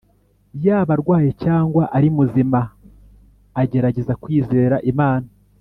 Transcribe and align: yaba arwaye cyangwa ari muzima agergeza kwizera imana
yaba 0.65 0.91
arwaye 0.97 1.29
cyangwa 1.43 1.83
ari 1.97 2.09
muzima 2.17 2.59
agergeza 3.61 4.13
kwizera 4.21 4.75
imana 4.93 5.27